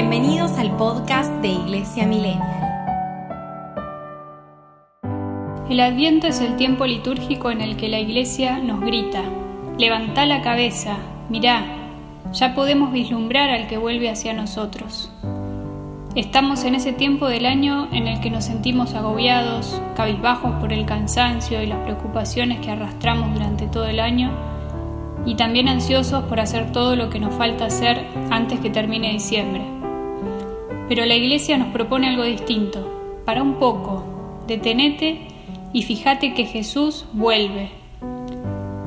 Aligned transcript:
Bienvenidos 0.00 0.56
al 0.58 0.76
podcast 0.76 1.32
de 1.42 1.48
Iglesia 1.48 2.06
Millennial. 2.06 2.62
El 5.68 5.80
Adviento 5.80 6.28
es 6.28 6.40
el 6.40 6.54
tiempo 6.54 6.86
litúrgico 6.86 7.50
en 7.50 7.60
el 7.60 7.76
que 7.76 7.88
la 7.88 7.98
Iglesia 7.98 8.60
nos 8.60 8.80
grita, 8.80 9.24
levanta 9.76 10.24
la 10.24 10.40
cabeza, 10.40 10.98
mirá, 11.28 11.64
ya 12.32 12.54
podemos 12.54 12.92
vislumbrar 12.92 13.50
al 13.50 13.66
que 13.66 13.76
vuelve 13.76 14.08
hacia 14.08 14.34
nosotros. 14.34 15.10
Estamos 16.14 16.62
en 16.62 16.76
ese 16.76 16.92
tiempo 16.92 17.26
del 17.26 17.44
año 17.44 17.88
en 17.90 18.06
el 18.06 18.20
que 18.20 18.30
nos 18.30 18.44
sentimos 18.44 18.94
agobiados, 18.94 19.82
cabizbajos 19.96 20.52
por 20.60 20.72
el 20.72 20.86
cansancio 20.86 21.60
y 21.60 21.66
las 21.66 21.80
preocupaciones 21.80 22.60
que 22.60 22.70
arrastramos 22.70 23.34
durante 23.34 23.66
todo 23.66 23.88
el 23.88 23.98
año 23.98 24.30
y 25.26 25.34
también 25.34 25.66
ansiosos 25.66 26.22
por 26.26 26.38
hacer 26.38 26.70
todo 26.70 26.94
lo 26.94 27.10
que 27.10 27.18
nos 27.18 27.34
falta 27.34 27.64
hacer 27.64 28.06
antes 28.30 28.60
que 28.60 28.70
termine 28.70 29.10
diciembre. 29.10 29.77
Pero 30.88 31.04
la 31.04 31.14
Iglesia 31.14 31.58
nos 31.58 31.68
propone 31.68 32.08
algo 32.08 32.24
distinto. 32.24 33.22
Para 33.26 33.42
un 33.42 33.54
poco, 33.54 34.42
detenete 34.46 35.28
y 35.72 35.82
fíjate 35.82 36.32
que 36.32 36.46
Jesús 36.46 37.04
vuelve. 37.12 37.70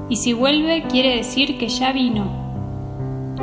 Y 0.10 0.16
si 0.16 0.34
vuelve 0.34 0.84
quiere 0.90 1.16
decir 1.16 1.58
que 1.60 1.70
ya 1.70 1.94
vino. 1.94 2.42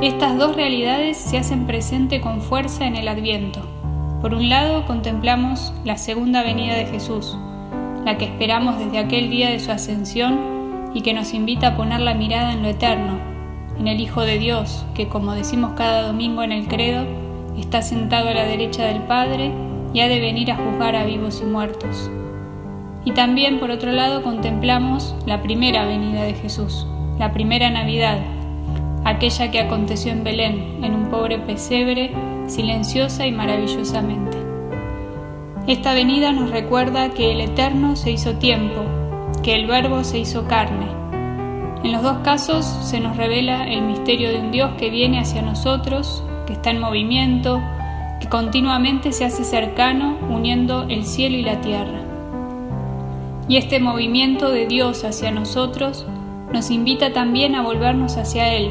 Estas 0.02 0.36
dos 0.38 0.56
realidades 0.56 1.16
se 1.16 1.38
hacen 1.38 1.66
presente 1.66 2.20
con 2.20 2.40
fuerza 2.40 2.86
en 2.86 2.96
el 2.96 3.08
Adviento. 3.08 3.60
Por 4.20 4.34
un 4.34 4.48
lado, 4.48 4.84
contemplamos 4.86 5.72
la 5.84 5.96
segunda 5.96 6.42
venida 6.42 6.74
de 6.74 6.86
Jesús, 6.86 7.36
la 8.04 8.18
que 8.18 8.24
esperamos 8.24 8.78
desde 8.78 8.98
aquel 8.98 9.30
día 9.30 9.50
de 9.50 9.60
su 9.60 9.70
ascensión 9.70 10.90
y 10.94 11.02
que 11.02 11.14
nos 11.14 11.32
invita 11.32 11.68
a 11.68 11.76
poner 11.76 12.00
la 12.00 12.14
mirada 12.14 12.52
en 12.52 12.62
lo 12.62 12.68
eterno, 12.68 13.18
en 13.78 13.86
el 13.86 14.00
Hijo 14.00 14.22
de 14.22 14.38
Dios, 14.38 14.84
que 14.94 15.08
como 15.08 15.34
decimos 15.34 15.72
cada 15.76 16.02
domingo 16.02 16.42
en 16.42 16.50
el 16.50 16.66
credo, 16.66 17.06
está 17.60 17.82
sentado 17.82 18.28
a 18.28 18.34
la 18.34 18.44
derecha 18.44 18.84
del 18.84 19.02
Padre 19.02 19.52
y 19.92 20.00
ha 20.00 20.08
de 20.08 20.20
venir 20.20 20.50
a 20.50 20.56
juzgar 20.56 20.96
a 20.96 21.04
vivos 21.04 21.40
y 21.42 21.46
muertos. 21.46 22.10
Y 23.04 23.12
también, 23.12 23.58
por 23.58 23.70
otro 23.70 23.92
lado, 23.92 24.22
contemplamos 24.22 25.14
la 25.26 25.42
primera 25.42 25.86
venida 25.86 26.22
de 26.22 26.34
Jesús, 26.34 26.86
la 27.18 27.32
primera 27.32 27.70
Navidad, 27.70 28.18
aquella 29.04 29.50
que 29.50 29.60
aconteció 29.60 30.12
en 30.12 30.24
Belén, 30.24 30.84
en 30.84 30.94
un 30.94 31.08
pobre 31.08 31.38
pesebre 31.38 32.12
silenciosa 32.46 33.26
y 33.26 33.32
maravillosamente. 33.32 34.36
Esta 35.66 35.94
venida 35.94 36.32
nos 36.32 36.50
recuerda 36.50 37.10
que 37.10 37.32
el 37.32 37.40
Eterno 37.40 37.96
se 37.96 38.10
hizo 38.10 38.34
tiempo, 38.36 38.82
que 39.42 39.54
el 39.54 39.66
Verbo 39.66 40.04
se 40.04 40.18
hizo 40.18 40.46
carne. 40.46 40.86
En 41.84 41.92
los 41.92 42.02
dos 42.02 42.18
casos 42.18 42.64
se 42.64 43.00
nos 43.00 43.16
revela 43.16 43.68
el 43.68 43.82
misterio 43.82 44.30
de 44.30 44.40
un 44.40 44.50
Dios 44.50 44.72
que 44.78 44.90
viene 44.90 45.20
hacia 45.20 45.42
nosotros, 45.42 46.24
que 46.48 46.54
está 46.54 46.70
en 46.70 46.80
movimiento, 46.80 47.60
que 48.20 48.28
continuamente 48.30 49.12
se 49.12 49.26
hace 49.26 49.44
cercano 49.44 50.16
uniendo 50.30 50.86
el 50.88 51.04
cielo 51.04 51.36
y 51.36 51.42
la 51.42 51.60
tierra. 51.60 52.00
Y 53.48 53.58
este 53.58 53.80
movimiento 53.80 54.50
de 54.50 54.66
Dios 54.66 55.04
hacia 55.04 55.30
nosotros 55.30 56.06
nos 56.50 56.70
invita 56.70 57.12
también 57.12 57.54
a 57.54 57.60
volvernos 57.60 58.16
hacia 58.16 58.54
Él, 58.54 58.70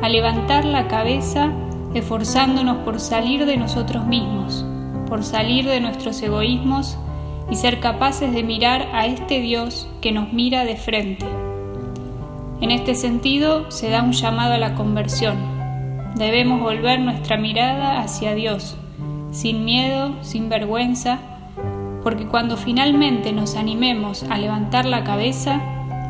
a 0.00 0.08
levantar 0.08 0.64
la 0.64 0.86
cabeza 0.86 1.50
esforzándonos 1.94 2.78
por 2.84 3.00
salir 3.00 3.44
de 3.44 3.56
nosotros 3.56 4.06
mismos, 4.06 4.64
por 5.08 5.24
salir 5.24 5.66
de 5.66 5.80
nuestros 5.80 6.22
egoísmos 6.22 6.96
y 7.50 7.56
ser 7.56 7.80
capaces 7.80 8.32
de 8.32 8.44
mirar 8.44 8.88
a 8.92 9.06
este 9.06 9.40
Dios 9.40 9.88
que 10.00 10.12
nos 10.12 10.32
mira 10.32 10.64
de 10.64 10.76
frente. 10.76 11.26
En 12.60 12.70
este 12.70 12.94
sentido 12.94 13.68
se 13.72 13.90
da 13.90 14.04
un 14.04 14.12
llamado 14.12 14.54
a 14.54 14.58
la 14.58 14.76
conversión. 14.76 15.59
Debemos 16.16 16.60
volver 16.60 17.00
nuestra 17.00 17.36
mirada 17.36 18.00
hacia 18.00 18.34
Dios, 18.34 18.76
sin 19.30 19.64
miedo, 19.64 20.14
sin 20.22 20.48
vergüenza, 20.48 21.18
porque 22.02 22.26
cuando 22.26 22.56
finalmente 22.56 23.32
nos 23.32 23.56
animemos 23.56 24.24
a 24.24 24.38
levantar 24.38 24.86
la 24.86 25.04
cabeza, 25.04 25.60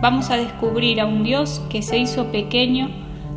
vamos 0.01 0.31
a 0.31 0.37
descubrir 0.37 1.01
a 1.01 1.07
un 1.07 1.23
Dios 1.23 1.63
que 1.69 1.83
se 1.83 1.99
hizo 1.99 2.33
pequeño 2.33 2.89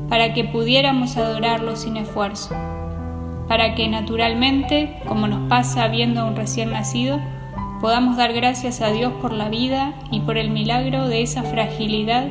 para 0.07 0.33
que 0.33 0.45
pudiéramos 0.45 1.17
adorarlo 1.17 1.75
sin 1.75 1.97
esfuerzo, 1.97 2.55
para 3.47 3.75
que 3.75 3.87
naturalmente, 3.87 5.01
como 5.07 5.27
nos 5.27 5.49
pasa 5.49 5.87
viendo 5.87 6.21
a 6.21 6.25
un 6.25 6.35
recién 6.35 6.71
nacido, 6.71 7.19
podamos 7.81 8.15
dar 8.15 8.31
gracias 8.31 8.79
a 8.79 8.91
Dios 8.91 9.11
por 9.21 9.33
la 9.33 9.49
vida 9.49 9.93
y 10.11 10.21
por 10.21 10.37
el 10.37 10.49
milagro 10.49 11.09
de 11.09 11.21
esa 11.21 11.43
fragilidad 11.43 12.27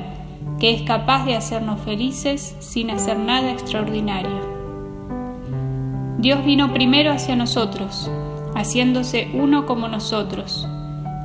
que 0.62 0.70
es 0.70 0.82
capaz 0.82 1.24
de 1.24 1.34
hacernos 1.34 1.80
felices 1.80 2.54
sin 2.60 2.92
hacer 2.92 3.18
nada 3.18 3.50
extraordinario. 3.50 4.38
Dios 6.18 6.44
vino 6.44 6.72
primero 6.72 7.10
hacia 7.10 7.34
nosotros, 7.34 8.08
haciéndose 8.54 9.28
uno 9.34 9.66
como 9.66 9.88
nosotros, 9.88 10.68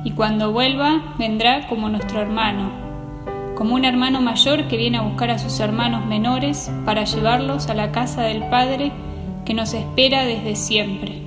y 0.02 0.10
cuando 0.10 0.50
vuelva 0.50 1.14
vendrá 1.20 1.68
como 1.68 1.88
nuestro 1.88 2.20
hermano, 2.20 2.72
como 3.54 3.76
un 3.76 3.84
hermano 3.84 4.20
mayor 4.20 4.66
que 4.66 4.76
viene 4.76 4.98
a 4.98 5.02
buscar 5.02 5.30
a 5.30 5.38
sus 5.38 5.60
hermanos 5.60 6.04
menores 6.04 6.68
para 6.84 7.04
llevarlos 7.04 7.68
a 7.68 7.74
la 7.74 7.92
casa 7.92 8.22
del 8.22 8.42
Padre 8.48 8.90
que 9.44 9.54
nos 9.54 9.72
espera 9.72 10.24
desde 10.24 10.56
siempre. 10.56 11.22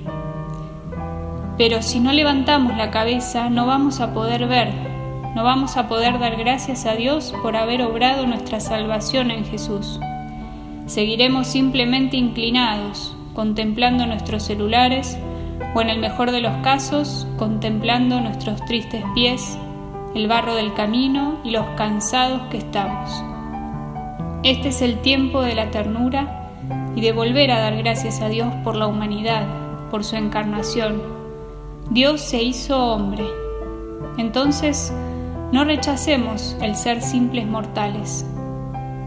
Pero 1.56 1.80
si 1.80 1.98
no 1.98 2.12
levantamos 2.12 2.76
la 2.76 2.90
cabeza 2.90 3.48
no 3.48 3.64
vamos 3.64 4.00
a 4.00 4.12
poder 4.12 4.48
ver, 4.48 4.91
no 5.34 5.44
vamos 5.44 5.76
a 5.76 5.88
poder 5.88 6.18
dar 6.18 6.36
gracias 6.36 6.84
a 6.86 6.94
Dios 6.94 7.34
por 7.42 7.56
haber 7.56 7.82
obrado 7.82 8.26
nuestra 8.26 8.60
salvación 8.60 9.30
en 9.30 9.44
Jesús. 9.44 9.98
Seguiremos 10.86 11.46
simplemente 11.46 12.16
inclinados, 12.16 13.16
contemplando 13.34 14.06
nuestros 14.06 14.42
celulares 14.42 15.18
o 15.74 15.80
en 15.80 15.88
el 15.88 15.98
mejor 15.98 16.32
de 16.32 16.40
los 16.40 16.56
casos, 16.58 17.26
contemplando 17.38 18.20
nuestros 18.20 18.62
tristes 18.66 19.02
pies 19.14 19.58
el 20.14 20.28
barro 20.28 20.54
del 20.54 20.74
camino 20.74 21.38
y 21.44 21.50
los 21.50 21.64
cansados 21.76 22.42
que 22.50 22.58
estamos. 22.58 23.24
Este 24.42 24.68
es 24.68 24.82
el 24.82 24.98
tiempo 24.98 25.40
de 25.40 25.54
la 25.54 25.70
ternura 25.70 26.50
y 26.94 27.00
de 27.00 27.12
volver 27.12 27.50
a 27.50 27.60
dar 27.60 27.76
gracias 27.76 28.20
a 28.20 28.28
Dios 28.28 28.52
por 28.64 28.76
la 28.76 28.86
humanidad, 28.86 29.46
por 29.90 30.04
su 30.04 30.16
encarnación. 30.16 31.02
Dios 31.90 32.20
se 32.20 32.42
hizo 32.42 32.78
hombre. 32.78 33.24
Entonces, 34.18 34.92
no 35.52 35.64
rechacemos 35.64 36.56
el 36.62 36.74
ser 36.76 37.02
simples 37.02 37.46
mortales. 37.46 38.26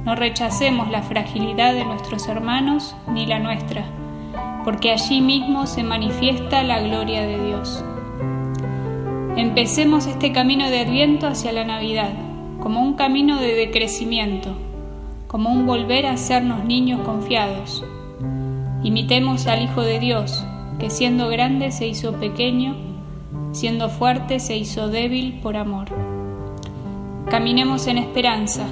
No 0.06 0.16
rechacemos 0.16 0.92
la 0.92 1.02
fragilidad 1.02 1.74
de 1.74 1.84
nuestros 1.84 2.28
hermanos 2.28 2.96
ni 3.12 3.26
la 3.26 3.40
nuestra, 3.40 3.84
porque 4.64 4.92
allí 4.92 5.22
mismo 5.22 5.66
se 5.66 5.82
manifiesta 5.82 6.62
la 6.62 6.80
gloria 6.82 7.26
de 7.26 7.44
Dios. 7.44 7.84
Empecemos 9.36 10.06
este 10.06 10.32
camino 10.32 10.70
de 10.70 10.82
adviento 10.82 11.26
hacia 11.26 11.52
la 11.52 11.66
Navidad, 11.66 12.12
como 12.60 12.80
un 12.80 12.94
camino 12.94 13.40
de 13.40 13.56
decrecimiento, 13.56 14.56
como 15.28 15.50
un 15.50 15.66
volver 15.66 16.06
a 16.06 16.16
sernos 16.16 16.64
niños 16.64 17.02
confiados. 17.02 17.84
Imitemos 18.84 19.48
al 19.48 19.64
Hijo 19.64 19.82
de 19.82 20.00
Dios, 20.00 20.46
que 20.78 20.92
siendo 20.92 21.28
grande 21.28 21.72
se 21.72 21.88
hizo 21.88 22.14
pequeño, 22.14 22.76
siendo 23.52 23.90
fuerte 23.90 24.40
se 24.40 24.56
hizo 24.56 24.90
débil 24.90 25.40
por 25.42 25.58
amor. 25.58 26.15
Caminemos 27.36 27.86
en 27.88 27.98
esperanza, 27.98 28.66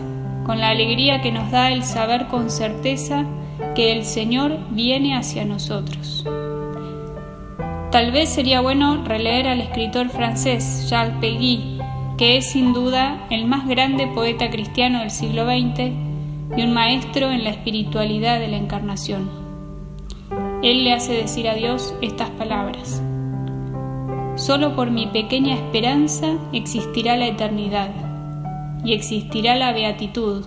con 0.46 0.62
la 0.62 0.70
alegría 0.70 1.22
que 1.22 1.34
nos 1.34 1.52
da 1.52 1.74
el 1.74 1.84
saber 1.84 2.28
con 2.28 2.50
certeza 2.50 3.26
que 3.76 3.92
el 3.92 4.06
Señor 4.06 4.58
viene 4.70 5.18
hacia 5.18 5.44
nosotros. 5.44 6.24
Tal 7.92 8.14
vez 8.14 8.30
sería 8.30 8.62
bueno 8.62 9.04
releer 9.04 9.50
al 9.50 9.60
escritor 9.60 10.08
francés 10.08 10.86
Charles 10.88 11.18
Péguy, 11.20 11.78
que 12.18 12.38
es 12.38 12.52
sin 12.52 12.72
duda 12.72 13.28
el 13.30 13.48
más 13.48 13.68
grande 13.68 14.08
poeta 14.08 14.50
cristiano 14.50 15.00
del 15.00 15.12
siglo 15.12 15.44
XX 15.44 15.92
y 16.56 16.62
un 16.62 16.74
maestro 16.74 17.32
en 17.32 17.44
la 17.44 17.50
espiritualidad 17.50 18.40
de 18.40 18.48
la 18.48 18.56
encarnación. 18.56 19.30
Él 20.64 20.86
le 20.86 20.94
hace 20.94 21.12
decir 21.12 21.50
a 21.50 21.56
Dios 21.56 21.94
estas 22.02 22.30
palabras. 22.30 23.04
Solo 24.36 24.74
por 24.74 24.90
mi 24.90 25.08
pequeña 25.08 25.54
esperanza 25.54 26.38
existirá 26.54 27.18
la 27.18 27.28
eternidad, 27.28 27.90
y 28.84 28.94
existirá 28.94 29.56
la 29.56 29.72
beatitud, 29.72 30.46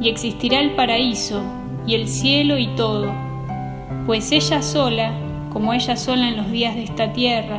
y 0.00 0.08
existirá 0.08 0.60
el 0.60 0.74
paraíso, 0.74 1.42
y 1.86 1.94
el 1.94 2.08
cielo 2.08 2.58
y 2.58 2.68
todo, 2.76 3.12
pues 4.06 4.32
ella 4.32 4.62
sola 4.62 5.12
como 5.52 5.74
ella 5.74 5.96
sola 5.96 6.28
en 6.28 6.38
los 6.38 6.50
días 6.50 6.74
de 6.74 6.84
esta 6.84 7.12
tierra, 7.12 7.58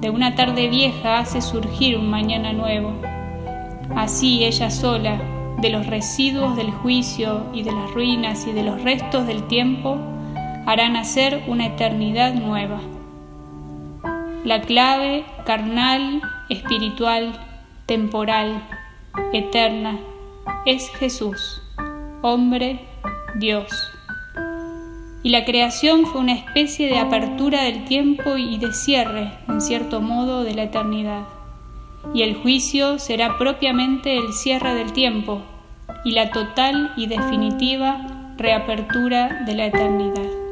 de 0.00 0.10
una 0.10 0.34
tarde 0.34 0.68
vieja 0.68 1.18
hace 1.18 1.40
surgir 1.40 1.96
un 1.96 2.10
mañana 2.10 2.52
nuevo. 2.52 2.92
Así 3.94 4.44
ella 4.44 4.70
sola, 4.70 5.20
de 5.58 5.70
los 5.70 5.86
residuos 5.86 6.56
del 6.56 6.70
juicio 6.70 7.46
y 7.52 7.62
de 7.62 7.72
las 7.72 7.92
ruinas 7.92 8.46
y 8.46 8.52
de 8.52 8.64
los 8.64 8.82
restos 8.82 9.26
del 9.26 9.44
tiempo, 9.44 9.98
hará 10.66 10.88
nacer 10.88 11.44
una 11.46 11.66
eternidad 11.66 12.34
nueva. 12.34 12.80
La 14.44 14.60
clave 14.60 15.24
carnal, 15.46 16.20
espiritual, 16.48 17.32
temporal, 17.86 18.62
eterna, 19.32 19.98
es 20.66 20.88
Jesús, 20.90 21.62
hombre, 22.22 22.80
Dios 23.36 23.70
y 25.22 25.30
la 25.30 25.44
creación 25.44 26.06
fue 26.06 26.20
una 26.20 26.32
especie 26.32 26.88
de 26.88 26.98
apertura 26.98 27.64
del 27.64 27.84
tiempo 27.84 28.36
y 28.36 28.56
de 28.58 28.72
cierre, 28.72 29.32
en 29.48 29.60
cierto 29.60 30.00
modo, 30.00 30.44
de 30.44 30.54
la 30.54 30.64
eternidad. 30.64 31.24
Y 32.14 32.22
el 32.22 32.36
juicio 32.36 32.98
será 32.98 33.36
propiamente 33.36 34.16
el 34.16 34.32
cierre 34.32 34.74
del 34.74 34.92
tiempo 34.92 35.42
y 36.04 36.12
la 36.12 36.30
total 36.30 36.92
y 36.96 37.08
definitiva 37.08 38.34
reapertura 38.36 39.42
de 39.44 39.54
la 39.54 39.66
eternidad. 39.66 40.47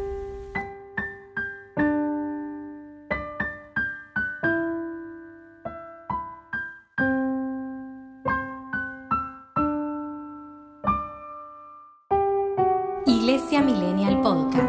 Iglesia 13.46 13.62
Millennial 13.62 14.18
Podcast. 14.26 14.65